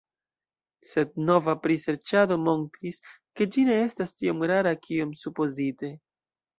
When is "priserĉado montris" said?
1.67-2.99